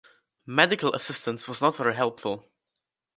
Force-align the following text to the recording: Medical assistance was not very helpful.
Medical 0.47 0.95
assistance 0.95 1.47
was 1.47 1.61
not 1.61 1.75
very 1.75 1.95
helpful. 1.95 2.49